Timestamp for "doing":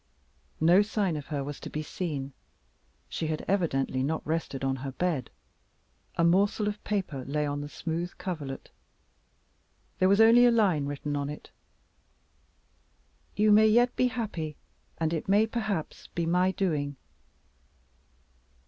16.49-16.95